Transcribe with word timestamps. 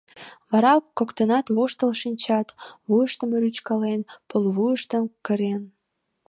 Вара 0.51 0.73
коктынат 0.97 1.45
воштыл 1.55 1.91
шинчат, 2.01 2.47
вуйыштым 2.87 3.29
рӱчкален, 3.41 4.01
пулвуйыштым 4.29 5.03
кырен. 5.25 5.61